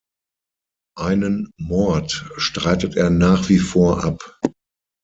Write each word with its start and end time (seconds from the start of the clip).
Einen 0.97 1.51
Mord 1.59 2.27
streitet 2.37 2.95
er 2.97 3.11
nach 3.11 3.49
wie 3.49 3.59
vor 3.59 4.03
ab. 4.03 4.39